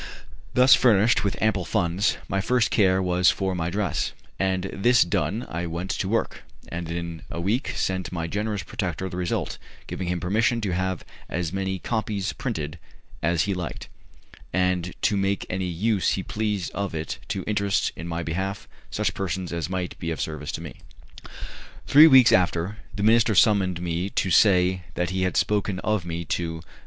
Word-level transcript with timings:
Thus 0.55 0.73
furnished 0.73 1.23
with 1.23 1.39
ample 1.39 1.63
funds, 1.63 2.17
my 2.27 2.41
first 2.41 2.71
care 2.71 3.03
was 3.03 3.29
for 3.29 3.53
my 3.53 3.69
dress; 3.69 4.13
and 4.39 4.63
this 4.73 5.03
done 5.03 5.45
I 5.47 5.67
went 5.67 5.91
to 5.91 6.09
work, 6.09 6.41
and 6.69 6.89
in 6.89 7.21
a 7.29 7.39
week 7.39 7.73
sent 7.75 8.11
my 8.11 8.25
generous 8.25 8.63
protector 8.63 9.07
the 9.09 9.17
result, 9.17 9.59
giving 9.85 10.07
him 10.07 10.19
permission 10.19 10.59
to 10.61 10.73
have 10.73 11.05
as 11.29 11.53
many 11.53 11.77
copies 11.77 12.33
printed 12.33 12.79
as 13.21 13.43
he 13.43 13.53
liked, 13.53 13.89
and 14.51 14.95
to 15.03 15.15
make 15.15 15.45
any 15.51 15.67
use 15.69 16.13
he 16.13 16.23
pleased 16.23 16.71
of 16.71 16.95
it 16.95 17.19
to 17.27 17.43
interest 17.45 17.91
in 17.95 18.07
my 18.07 18.23
behalf 18.23 18.67
such 18.89 19.13
persons 19.13 19.53
as 19.53 19.69
might 19.69 19.99
be 19.99 20.09
of 20.09 20.19
service 20.19 20.51
to 20.53 20.61
me. 20.61 20.77
Three 21.85 22.07
weeks 22.07 22.31
after, 22.31 22.77
the 22.95 23.03
minister 23.03 23.35
summoned 23.35 23.79
me 23.79 24.09
to 24.09 24.31
say 24.31 24.81
that 24.95 25.11
he 25.11 25.21
had 25.21 25.37
spoken 25.37 25.77
of 25.81 26.05
me 26.07 26.25
to 26.25 26.55
M. 26.65 26.71